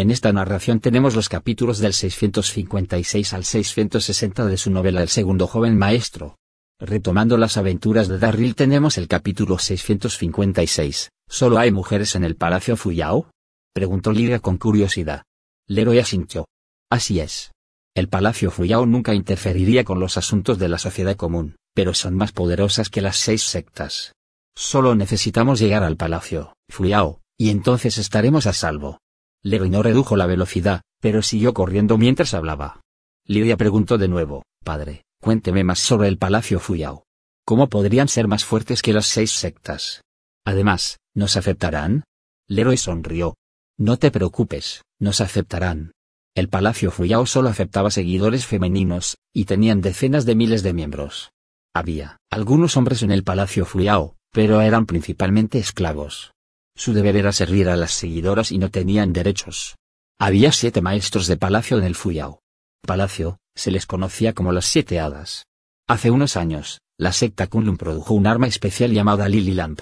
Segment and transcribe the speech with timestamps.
[0.00, 5.46] En esta narración tenemos los capítulos del 656 al 660 de su novela El segundo
[5.46, 6.38] joven maestro.
[6.80, 11.10] Retomando las aventuras de Darryl tenemos el capítulo 656.
[11.28, 13.30] ¿Solo hay mujeres en el Palacio Fuyao?
[13.74, 15.24] Preguntó Lidia con curiosidad.
[15.68, 16.46] Leroy asintió.
[16.90, 17.52] Así es.
[17.94, 22.32] El Palacio Fuyao nunca interferiría con los asuntos de la sociedad común, pero son más
[22.32, 24.14] poderosas que las seis sectas.
[24.56, 28.96] Solo necesitamos llegar al Palacio Fuyao, y entonces estaremos a salvo.
[29.42, 32.80] No redujo la velocidad, pero siguió corriendo mientras hablaba.
[33.26, 37.04] Lidia preguntó de nuevo, Padre, cuénteme más sobre el Palacio Fuyao.
[37.46, 40.02] ¿Cómo podrían ser más fuertes que las seis sectas?
[40.44, 42.04] Además, ¿nos aceptarán?
[42.48, 43.34] Leroy sonrió.
[43.78, 45.92] No te preocupes, nos aceptarán.
[46.34, 51.30] El Palacio Fuyao solo aceptaba seguidores femeninos, y tenían decenas de miles de miembros.
[51.74, 56.32] Había algunos hombres en el Palacio Fuyao, pero eran principalmente esclavos.
[56.80, 59.76] Su deber era servir a las seguidoras y no tenían derechos.
[60.18, 62.40] Había siete maestros de palacio en el Fuyao.
[62.80, 65.44] Palacio, se les conocía como las siete hadas.
[65.86, 69.80] Hace unos años, la secta Kunlun produjo un arma especial llamada Lily Lamp.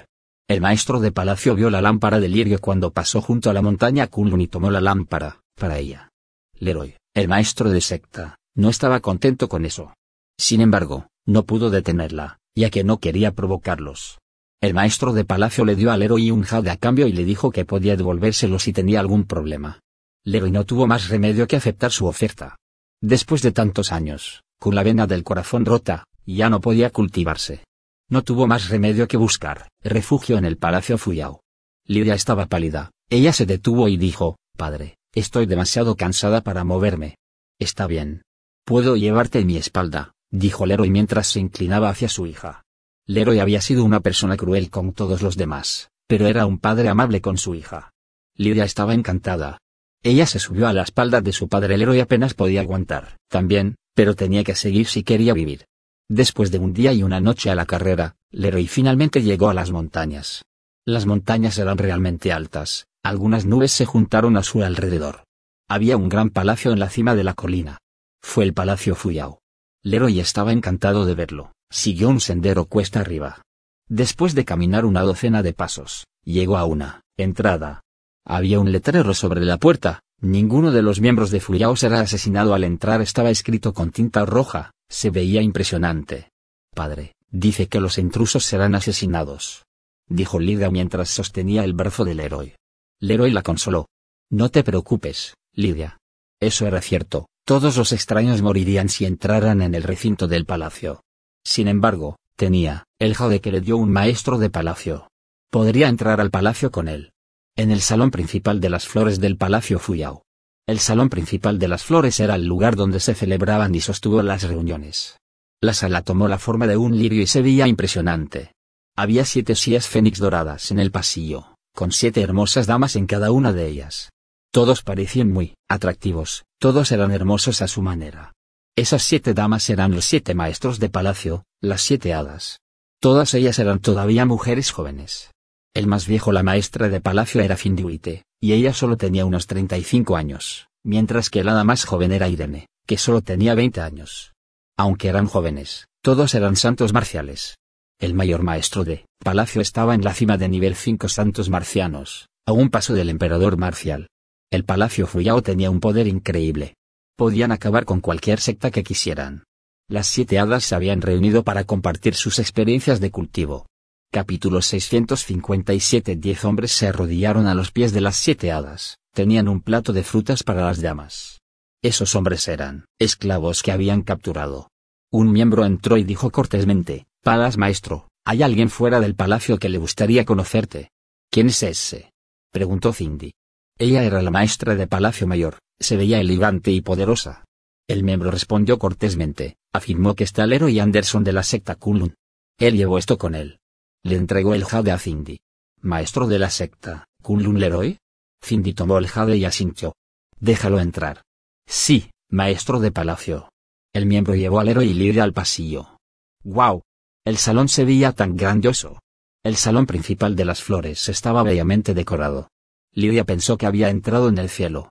[0.48, 4.09] El maestro de palacio vio la lámpara de lirio cuando pasó junto a la montaña
[4.09, 6.10] Kunlun y tomó la lámpara, para ella.
[6.59, 9.94] Leroy, el maestro de secta, no estaba contento con eso.
[10.36, 14.19] Sin embargo, no pudo detenerla, ya que no quería provocarlos.
[14.60, 17.52] El maestro de palacio le dio al Leroy un jade a cambio y le dijo
[17.52, 19.78] que podía devolvérselo si tenía algún problema.
[20.24, 22.56] Leroy no tuvo más remedio que aceptar su oferta.
[23.00, 27.62] Después de tantos años, con la vena del corazón rota, ya no podía cultivarse.
[28.10, 31.41] No tuvo más remedio que buscar refugio en el palacio Fuyao.
[31.86, 37.16] Lidia estaba pálida, ella se detuvo y dijo, Padre, estoy demasiado cansada para moverme.
[37.60, 38.22] Está bien.
[38.64, 42.64] Puedo llevarte en mi espalda, dijo Leroy mientras se inclinaba hacia su hija.
[43.08, 47.22] Leroy había sido una persona cruel con todos los demás, pero era un padre amable
[47.22, 47.94] con su hija.
[48.36, 49.56] Lidia estaba encantada.
[50.02, 54.14] Ella se subió a la espalda de su padre Leroy apenas podía aguantar, también, pero
[54.14, 55.64] tenía que seguir si quería vivir.
[56.10, 59.70] Después de un día y una noche a la carrera, Leroy finalmente llegó a las
[59.70, 60.44] montañas.
[60.84, 65.24] Las montañas eran realmente altas, algunas nubes se juntaron a su alrededor.
[65.66, 67.78] Había un gran palacio en la cima de la colina.
[68.20, 69.41] Fue el Palacio Fuyao.
[69.82, 71.52] Leroy estaba encantado de verlo.
[71.70, 73.42] Siguió un sendero cuesta arriba.
[73.88, 77.82] Después de caminar una docena de pasos, llegó a una entrada.
[78.24, 82.64] Había un letrero sobre la puerta, ninguno de los miembros de Fuyao será asesinado al
[82.64, 86.30] entrar estaba escrito con tinta roja, se veía impresionante.
[86.74, 89.64] Padre, dice que los intrusos serán asesinados.
[90.08, 92.56] Dijo Lidia mientras sostenía el brazo del héroe.
[93.00, 93.86] Leroy la consoló.
[94.30, 95.98] No te preocupes, Lidia.
[96.40, 101.02] Eso era cierto, todos los extraños morirían si entraran en el recinto del palacio.
[101.44, 105.09] Sin embargo, tenía el jade que le dio un maestro de palacio.
[105.50, 107.12] Podría entrar al palacio con él.
[107.56, 110.22] En el salón principal de las flores del palacio Fuyao.
[110.66, 114.43] El salón principal de las flores era el lugar donde se celebraban y sostuvo las
[114.43, 115.16] reuniones.
[115.60, 118.53] La sala tomó la forma de un lirio y se veía impresionante.
[118.97, 123.53] Había siete sillas fénix doradas en el pasillo, con siete hermosas damas en cada una
[123.53, 124.10] de ellas.
[124.53, 128.34] Todos parecían muy atractivos, todos eran hermosos a su manera.
[128.78, 132.60] Esas siete damas eran los siete maestros de palacio, las siete hadas.
[133.01, 135.33] Todas ellas eran todavía mujeres jóvenes.
[135.75, 140.15] El más viejo la maestra de palacio era Finduite, y ella solo tenía unos 35
[140.16, 144.34] años, mientras que la hada más joven era Irene, que solo tenía 20 años.
[144.77, 147.59] Aunque eran jóvenes, todos eran santos marciales.
[147.98, 152.53] El mayor maestro de palacio estaba en la cima de nivel 5 santos marcianos, a
[152.53, 154.07] un paso del emperador marcial.
[154.53, 156.77] El palacio Fuyao tenía un poder increíble,
[157.18, 159.42] podían acabar con cualquier secta que quisieran.
[159.88, 163.66] Las siete hadas se habían reunido para compartir sus experiencias de cultivo.
[164.12, 169.62] Capítulo 657 Diez hombres se arrodillaron a los pies de las siete hadas, tenían un
[169.62, 171.41] plato de frutas para las llamas.
[171.82, 174.71] Esos hombres eran esclavos que habían capturado.
[175.10, 179.78] Un miembro entró y dijo cortésmente, Palas maestro, hay alguien fuera del palacio que le
[179.78, 180.92] gustaría conocerte.
[181.32, 182.12] ¿Quién es ese?
[182.53, 183.32] preguntó Cindy.
[183.76, 187.45] Ella era la maestra de Palacio Mayor, se veía elegante y poderosa.
[187.89, 192.15] El miembro respondió cortésmente, afirmó que está Lero y Anderson de la secta Kulun.
[192.59, 193.60] Él llevó esto con él.
[194.03, 195.41] Le entregó el jade a Cindy.
[195.80, 197.98] Maestro de la secta, Kunlun Leroy.
[198.42, 199.95] Cindy tomó el jade y asintió.
[200.41, 201.22] Déjalo entrar.
[201.66, 203.51] Sí, maestro de palacio.
[203.92, 205.98] El miembro llevó a Leroy y Lidia al pasillo.
[206.42, 206.83] ¡Guau!
[207.24, 209.01] El salón se veía tan grandioso.
[209.45, 212.48] El salón principal de las flores estaba bellamente decorado.
[212.92, 214.91] Lidia pensó que había entrado en el cielo,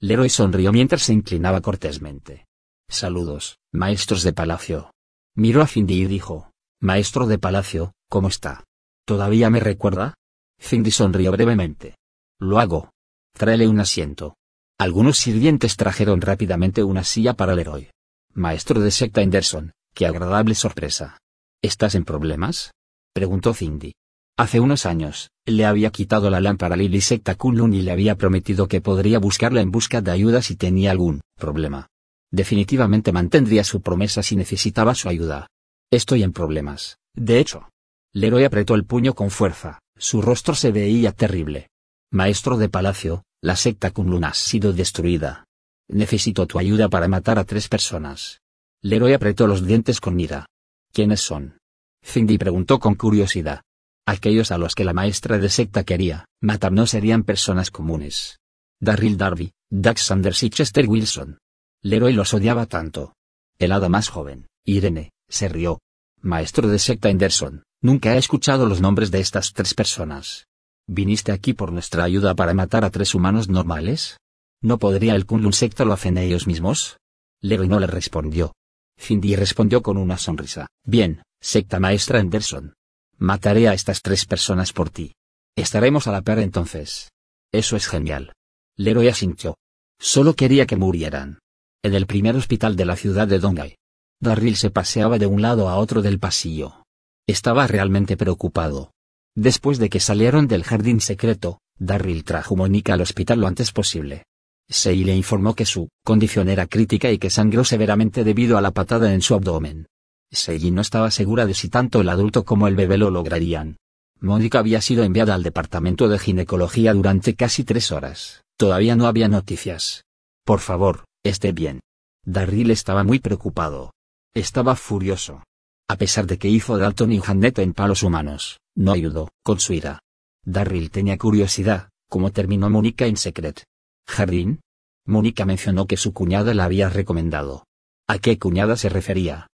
[0.00, 2.46] Leroy sonrió mientras se inclinaba cortésmente.
[2.88, 4.90] Saludos, maestros de palacio.
[5.34, 6.50] Miró a Cindy y dijo,
[6.80, 8.64] Maestro de palacio, ¿cómo está?
[9.06, 10.14] ¿Todavía me recuerda?
[10.60, 11.96] Cindy sonrió brevemente.
[12.38, 12.90] Lo hago.
[13.32, 14.36] Tráele un asiento.
[14.78, 17.90] Algunos sirvientes trajeron rápidamente una silla para Leroy.
[18.34, 21.18] Maestro de secta Anderson, qué agradable sorpresa.
[21.62, 22.72] ¿Estás en problemas?
[23.14, 23.94] preguntó Cindy.
[24.38, 28.68] Hace unos años, le había quitado la lámpara Lily Secta Kunlun y le había prometido
[28.68, 31.88] que podría buscarla en busca de ayuda si tenía algún problema.
[32.30, 35.46] Definitivamente mantendría su promesa si necesitaba su ayuda.
[35.90, 37.70] Estoy en problemas, de hecho.
[38.12, 41.70] Leroy apretó el puño con fuerza, su rostro se veía terrible.
[42.10, 45.46] Maestro de palacio, la secta Kunlun ha sido destruida.
[45.88, 48.42] Necesito tu ayuda para matar a tres personas.
[48.82, 50.46] Leroy apretó los dientes con ira.
[50.92, 51.58] ¿Quiénes son?
[52.02, 53.62] Cindy preguntó con curiosidad.
[54.06, 58.38] Aquellos a los que la maestra de secta quería matar no serían personas comunes.
[58.80, 61.38] Darryl Darby, Dax Sanders y Chester Wilson.
[61.82, 63.14] Leroy los odiaba tanto.
[63.58, 65.80] El hada más joven, Irene, se rió.
[66.22, 70.46] Maestro de secta Anderson, nunca he escuchado los nombres de estas tres personas.
[70.86, 74.18] ¿Viniste aquí por nuestra ayuda para matar a tres humanos normales?
[74.62, 76.98] ¿No podría el Kunlun secta lo hacen ellos mismos?
[77.42, 78.52] Leroy no le respondió.
[78.98, 80.68] Cindy respondió con una sonrisa.
[80.84, 82.74] Bien, secta maestra Anderson,
[83.18, 85.14] Mataré a estas tres personas por ti.
[85.56, 87.10] Estaremos a la par entonces.
[87.50, 88.34] Eso es genial.
[88.76, 89.56] Leroy asintió.
[89.98, 91.38] Solo quería que murieran.
[91.82, 93.76] En el primer hospital de la ciudad de Dongai.
[94.20, 96.84] Darryl se paseaba de un lado a otro del pasillo.
[97.26, 98.92] Estaba realmente preocupado.
[99.34, 104.24] Después de que salieron del jardín secreto, Darryl trajo Mónica al hospital lo antes posible.
[104.68, 108.72] Sei le informó que su condición era crítica y que sangró severamente debido a la
[108.72, 109.86] patada en su abdomen.
[110.30, 113.76] Seiji no estaba segura de si tanto el adulto como el bebé lo lograrían.
[114.20, 118.42] Mónica había sido enviada al departamento de ginecología durante casi tres horas.
[118.56, 120.04] Todavía no había noticias.
[120.44, 121.80] Por favor, esté bien.
[122.24, 123.92] Darryl estaba muy preocupado.
[124.34, 125.42] Estaba furioso.
[125.88, 129.72] A pesar de que hizo Dalton y Janet en palos humanos, no ayudó, con su
[129.72, 130.00] ira.
[130.44, 133.64] Darryl tenía curiosidad, ¿cómo terminó Mónica en secret?
[134.06, 134.60] ¿Jardín?
[135.06, 137.64] Mónica mencionó que su cuñada la había recomendado.
[138.08, 139.46] ¿A qué cuñada se refería?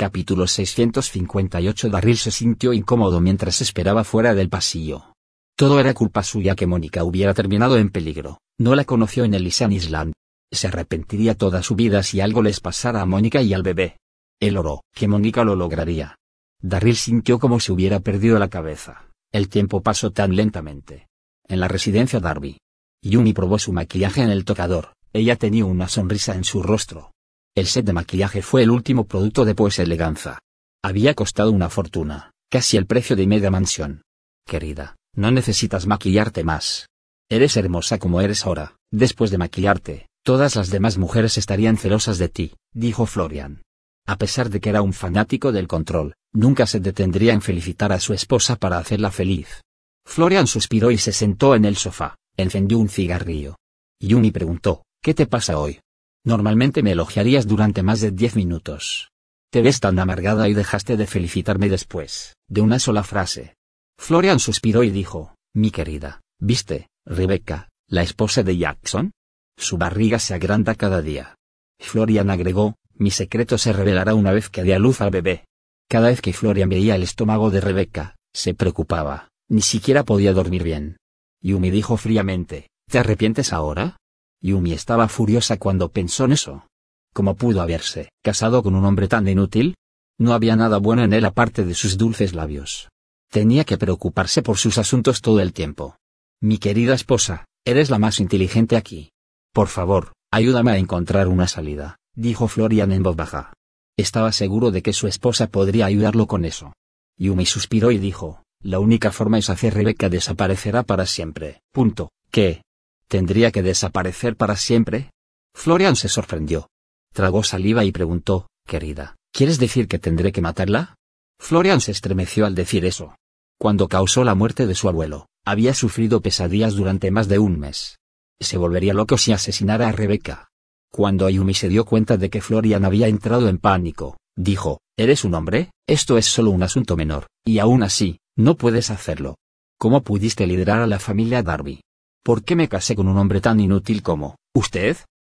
[0.00, 5.12] Capítulo 658 Darryl se sintió incómodo mientras esperaba fuera del pasillo.
[5.58, 9.72] Todo era culpa suya que Mónica hubiera terminado en peligro, no la conoció en Elisan
[9.72, 10.14] Island.
[10.50, 13.98] Se arrepentiría toda su vida si algo les pasara a Mónica y al bebé.
[14.40, 16.16] Él oró, que Mónica lo lograría.
[16.62, 19.06] Darryl sintió como si hubiera perdido la cabeza.
[19.32, 21.08] El tiempo pasó tan lentamente.
[21.46, 22.56] En la residencia Darby.
[23.02, 27.10] Yumi probó su maquillaje en el tocador, ella tenía una sonrisa en su rostro.
[27.56, 30.38] El set de maquillaje fue el último producto de Pues Eleganza.
[30.84, 34.02] Había costado una fortuna, casi el precio de media mansión.
[34.46, 36.88] Querida, no necesitas maquillarte más.
[37.28, 42.28] Eres hermosa como eres ahora, después de maquillarte, todas las demás mujeres estarían celosas de
[42.28, 43.62] ti, dijo Florian.
[44.06, 47.98] A pesar de que era un fanático del control, nunca se detendría en felicitar a
[47.98, 49.60] su esposa para hacerla feliz.
[50.06, 53.56] Florian suspiró y se sentó en el sofá, encendió un cigarrillo.
[54.00, 55.80] Yumi preguntó, ¿qué te pasa hoy?
[56.24, 59.10] Normalmente me elogiarías durante más de diez minutos.
[59.50, 63.56] Te ves tan amargada y dejaste de felicitarme después, de una sola frase.
[63.98, 69.12] Florian suspiró y dijo, mi querida, ¿viste, Rebecca, la esposa de Jackson?
[69.56, 71.34] Su barriga se agranda cada día.
[71.78, 75.44] Florian agregó, mi secreto se revelará una vez que dé a luz al bebé.
[75.88, 80.62] Cada vez que Florian veía el estómago de Rebecca, se preocupaba, ni siquiera podía dormir
[80.62, 80.98] bien.
[81.42, 83.96] Yumi dijo fríamente, ¿te arrepientes ahora?
[84.40, 86.66] Yumi estaba furiosa cuando pensó en eso.
[87.12, 89.74] ¿Cómo pudo haberse casado con un hombre tan inútil?
[90.18, 92.88] No había nada bueno en él aparte de sus dulces labios.
[93.30, 95.96] Tenía que preocuparse por sus asuntos todo el tiempo.
[96.40, 99.12] Mi querida esposa, eres la más inteligente aquí.
[99.52, 103.52] Por favor, ayúdame a encontrar una salida, dijo Florian en voz baja.
[103.96, 106.72] Estaba seguro de que su esposa podría ayudarlo con eso.
[107.18, 111.60] Yumi suspiró y dijo, la única forma es hacer Rebeca desaparecerá para siempre.
[111.72, 112.10] Punto.
[112.30, 112.62] ¿Qué?
[113.10, 115.10] ¿Tendría que desaparecer para siempre?
[115.52, 116.68] Florian se sorprendió.
[117.12, 120.94] Tragó saliva y preguntó, querida, ¿quieres decir que tendré que matarla?
[121.40, 123.16] Florian se estremeció al decir eso.
[123.58, 127.98] Cuando causó la muerte de su abuelo, había sufrido pesadillas durante más de un mes.
[128.38, 130.50] Se volvería loco si asesinara a Rebeca.
[130.92, 135.34] Cuando Ayumi se dio cuenta de que Florian había entrado en pánico, dijo, ¿Eres un
[135.34, 135.72] hombre?
[135.88, 139.34] Esto es solo un asunto menor, y aún así, no puedes hacerlo.
[139.78, 141.80] ¿Cómo pudiste liderar a la familia Darby?
[142.22, 144.96] ¿Por qué me casé con un hombre tan inútil como, usted?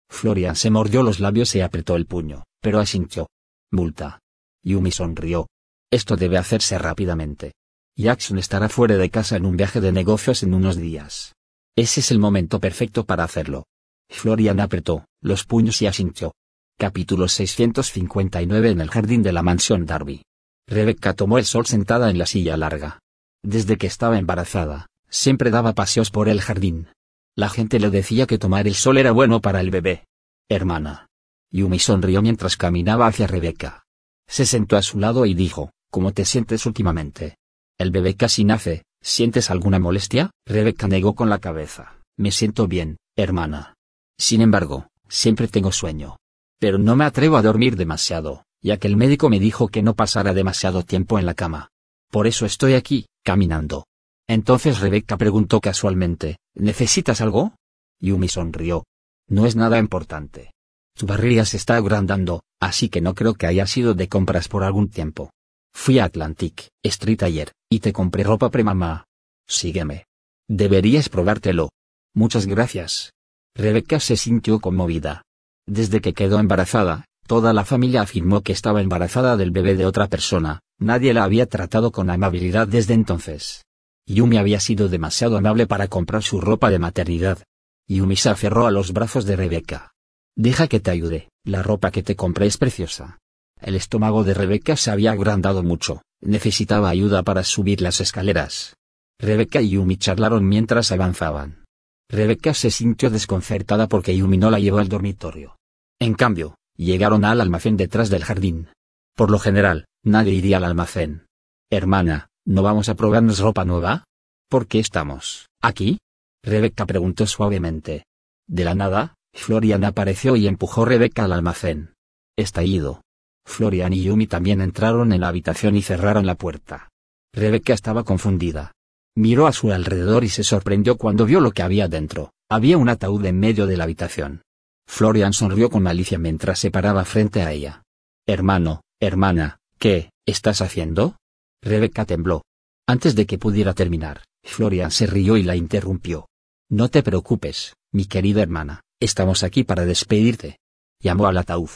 [0.09, 3.29] Florian se mordió los labios y apretó el puño, pero asintió.
[3.71, 4.21] Multa.
[4.63, 5.47] Yumi sonrió.
[5.91, 7.53] Esto debe hacerse rápidamente.
[7.97, 11.35] Jackson estará fuera de casa en un viaje de negocios en unos días.
[11.77, 13.65] Ese es el momento perfecto para hacerlo.
[14.09, 16.33] Florian apretó los puños y asintió.
[16.79, 20.23] Capítulo 659 En el jardín de la mansión Darby.
[20.67, 23.01] Rebecca tomó el sol sentada en la silla larga.
[23.43, 26.89] Desde que estaba embarazada, siempre daba paseos por el jardín.
[27.37, 30.07] La gente le decía que tomar el sol era bueno para el bebé.
[30.49, 31.09] Hermana.
[31.51, 33.85] Yumi sonrió mientras caminaba hacia Rebeca.
[34.29, 37.37] Se sentó a su lado y dijo, ¿cómo te sientes últimamente?
[37.79, 40.31] El bebé casi nace, ¿sientes alguna molestia?
[40.47, 41.99] Rebeca negó con la cabeza.
[42.17, 43.75] Me siento bien, hermana.
[44.19, 46.19] Sin embargo, siempre tengo sueño.
[46.61, 49.95] Pero no me atrevo a dormir demasiado, ya que el médico me dijo que no
[49.95, 51.71] pasara demasiado tiempo en la cama.
[52.11, 53.87] Por eso estoy aquí, caminando.
[54.31, 57.57] Entonces Rebeca preguntó casualmente, ¿necesitas algo?
[57.99, 58.85] Yumi sonrió.
[59.27, 60.53] No es nada importante.
[60.97, 64.63] Tu barriga se está agrandando, así que no creo que haya sido de compras por
[64.63, 65.33] algún tiempo.
[65.75, 69.07] Fui a Atlantic Street ayer, y te compré ropa premamá.
[69.49, 70.05] Sígueme.
[70.49, 71.71] Deberías probártelo.
[72.15, 73.13] Muchas gracias.
[73.57, 75.23] Rebeca se sintió conmovida.
[75.67, 80.07] Desde que quedó embarazada, toda la familia afirmó que estaba embarazada del bebé de otra
[80.07, 83.65] persona, nadie la había tratado con amabilidad desde entonces.
[84.11, 87.45] Yumi había sido demasiado amable para comprar su ropa de maternidad.
[87.87, 89.93] Yumi se aferró a los brazos de Rebeca.
[90.37, 93.21] Deja que te ayude, la ropa que te compré es preciosa.
[93.61, 98.75] El estómago de Rebeca se había agrandado mucho, necesitaba ayuda para subir las escaleras.
[99.21, 101.65] Rebeca y Yumi charlaron mientras avanzaban.
[102.09, 105.57] Rebeca se sintió desconcertada porque Yumi no la llevó al dormitorio.
[106.01, 108.71] En cambio, llegaron al almacén detrás del jardín.
[109.15, 111.27] Por lo general, nadie iría al almacén.
[111.71, 114.07] Hermana, ¿No vamos a probarnos ropa nueva?
[114.49, 116.01] ¿Por qué estamos aquí?
[116.43, 118.07] Rebeca preguntó suavemente.
[118.49, 121.95] De la nada, Florian apareció y empujó Rebeca al almacén.
[122.37, 123.03] Está ido.
[123.47, 126.89] Florian y Yumi también entraron en la habitación y cerraron la puerta.
[127.33, 128.73] Rebeca estaba confundida.
[129.17, 132.33] Miró a su alrededor y se sorprendió cuando vio lo que había dentro.
[132.51, 134.43] Había un ataúd en medio de la habitación.
[134.89, 137.85] Florian sonrió con malicia mientras se paraba frente a ella.
[138.27, 141.20] Hermano, hermana, ¿qué estás haciendo?
[141.63, 142.43] Rebeca tembló.
[142.87, 146.29] Antes de que pudiera terminar, Florian se rió y la interrumpió.
[146.71, 150.59] No te preocupes, mi querida hermana, estamos aquí para despedirte.
[151.01, 151.71] Llamó al ataúd.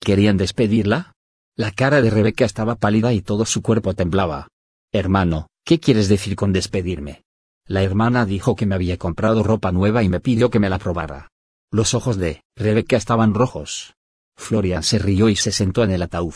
[0.00, 1.12] ¿Querían despedirla?
[1.56, 4.48] La cara de Rebeca estaba pálida y todo su cuerpo temblaba.
[4.92, 7.22] Hermano, ¿qué quieres decir con despedirme?
[7.66, 10.78] La hermana dijo que me había comprado ropa nueva y me pidió que me la
[10.78, 11.28] probara.
[11.72, 13.94] Los ojos de Rebeca estaban rojos.
[14.36, 16.34] Florian se rió y se sentó en el ataúd.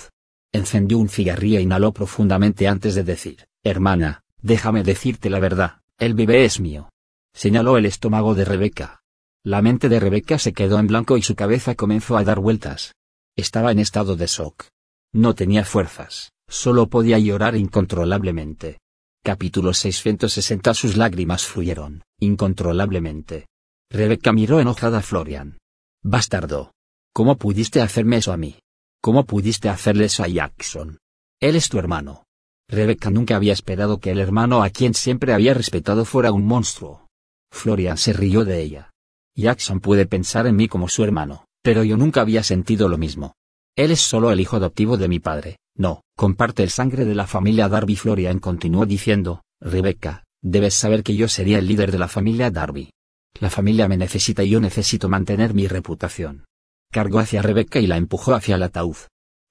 [0.53, 6.15] Encendió un cigarrillo e inhaló profundamente antes de decir, Hermana, déjame decirte la verdad, el
[6.15, 6.91] bebé es mío.
[7.33, 9.03] Señaló el estómago de Rebeca.
[9.45, 12.95] La mente de Rebeca se quedó en blanco y su cabeza comenzó a dar vueltas.
[13.37, 14.67] Estaba en estado de shock.
[15.13, 18.79] No tenía fuerzas, solo podía llorar incontrolablemente.
[19.23, 23.47] Capítulo 660 Sus lágrimas fluyeron, incontrolablemente.
[23.91, 25.59] Rebeca miró enojada a Florian.
[26.03, 26.73] Bastardo.
[27.13, 28.57] ¿Cómo pudiste hacerme eso a mí?
[29.03, 30.99] ¿Cómo pudiste hacerle eso a Jackson?
[31.41, 32.25] Él es tu hermano.
[32.69, 37.07] Rebecca nunca había esperado que el hermano a quien siempre había respetado fuera un monstruo.
[37.51, 38.91] Florian se rió de ella.
[39.35, 43.33] Jackson puede pensar en mí como su hermano, pero yo nunca había sentido lo mismo.
[43.75, 47.27] Él es solo el hijo adoptivo de mi padre, no, comparte el sangre de la
[47.27, 47.97] familia Darby.
[47.97, 52.91] Florian continuó diciendo, Rebecca, debes saber que yo sería el líder de la familia Darby.
[53.41, 56.45] La familia me necesita y yo necesito mantener mi reputación
[56.91, 58.97] cargó hacia Rebeca y la empujó hacia el ataúd.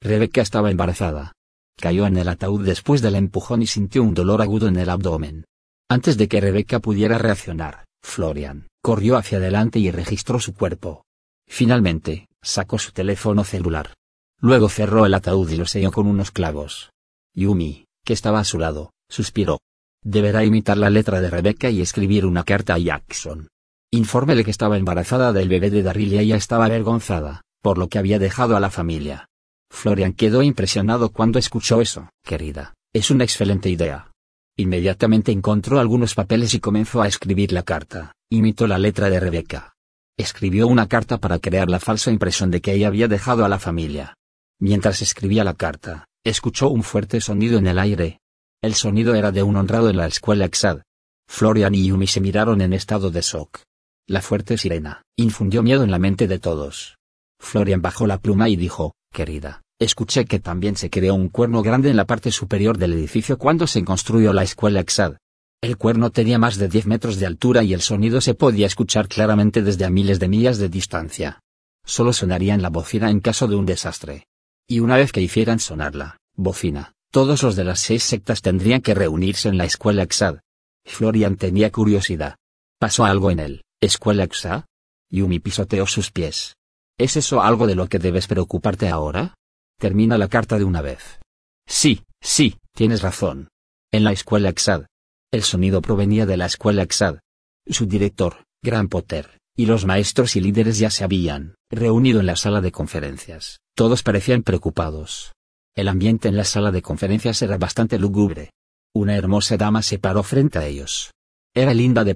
[0.01, 1.33] Rebeca estaba embarazada.
[1.77, 5.45] Cayó en el ataúd después del empujón y sintió un dolor agudo en el abdomen.
[5.89, 11.03] Antes de que Rebeca pudiera reaccionar, Florian corrió hacia adelante y registró su cuerpo.
[11.47, 13.93] Finalmente, sacó su teléfono celular.
[14.41, 16.91] Luego cerró el ataúd y lo selló con unos clavos.
[17.33, 19.59] Yumi, que estaba a su lado, suspiró.
[20.03, 23.49] Deberá imitar la letra de Rebeca y escribir una carta a Jackson.
[23.91, 27.97] Infórmele que estaba embarazada del bebé de Darryl y ella estaba avergonzada, por lo que
[27.97, 29.25] había dejado a la familia.
[29.71, 32.09] Florian quedó impresionado cuando escuchó eso.
[32.23, 34.11] Querida, es una excelente idea.
[34.57, 38.13] Inmediatamente encontró algunos papeles y comenzó a escribir la carta.
[38.29, 39.73] Imitó la letra de Rebeca.
[40.17, 43.57] Escribió una carta para crear la falsa impresión de que ella había dejado a la
[43.57, 44.13] familia.
[44.59, 48.19] Mientras escribía la carta, escuchó un fuerte sonido en el aire.
[48.61, 50.81] El sonido era de un honrado en la escuela Exad.
[51.27, 53.61] Florian y Yumi se miraron en estado de shock.
[54.09, 56.97] La fuerte sirena infundió miedo en la mente de todos.
[57.39, 61.91] Florian bajó la pluma y dijo, querida, escuché que también se creó un cuerno grande
[61.91, 65.17] en la parte superior del edificio cuando se construyó la escuela Exad.
[65.61, 69.07] El cuerno tenía más de 10 metros de altura y el sonido se podía escuchar
[69.07, 71.39] claramente desde a miles de millas de distancia.
[71.85, 74.25] Solo sonaría en la bocina en caso de un desastre.
[74.67, 78.81] Y una vez que hicieran sonar la bocina, todos los de las seis sectas tendrían
[78.81, 80.39] que reunirse en la escuela Exad.
[80.83, 82.37] Florian tenía curiosidad.
[82.79, 84.65] ¿Pasó algo en él, escuela Exad?
[85.09, 86.55] Yumi pisoteó sus pies.
[86.97, 89.33] ¿Es eso algo de lo que debes preocuparte ahora?
[89.79, 91.19] Termina la carta de una vez.
[91.67, 93.49] Sí, sí, tienes razón.
[93.91, 94.85] En la escuela Exad,
[95.31, 97.19] el sonido provenía de la escuela Exad.
[97.65, 102.35] Su director, Gran Potter, y los maestros y líderes ya se habían reunido en la
[102.35, 103.59] sala de conferencias.
[103.75, 105.33] Todos parecían preocupados.
[105.75, 108.51] El ambiente en la sala de conferencias era bastante lúgubre.
[108.93, 111.11] Una hermosa dama se paró frente a ellos.
[111.55, 112.15] Era Linda de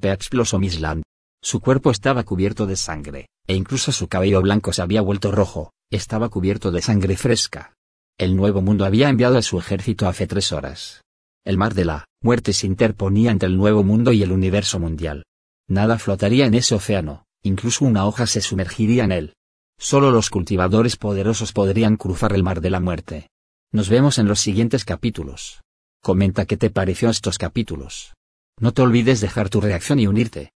[0.61, 1.03] Island.
[1.43, 5.73] Su cuerpo estaba cubierto de sangre, e incluso su cabello blanco se había vuelto rojo,
[5.91, 7.73] estaba cubierto de sangre fresca.
[8.17, 11.01] El Nuevo Mundo había enviado a su ejército hace tres horas.
[11.43, 15.25] El mar de la muerte se interponía entre el nuevo mundo y el universo mundial.
[15.67, 19.33] Nada flotaría en ese océano, incluso una hoja se sumergiría en él.
[19.77, 23.27] Solo los cultivadores poderosos podrían cruzar el mar de la muerte.
[23.73, 25.61] Nos vemos en los siguientes capítulos.
[26.01, 28.13] Comenta qué te pareció estos capítulos.
[28.61, 30.51] No te olvides dejar tu reacción y unirte.